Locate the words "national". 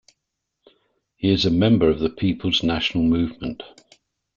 2.63-3.03